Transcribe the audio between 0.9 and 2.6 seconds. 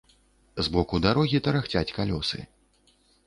дарогі тарахцяць калёсы.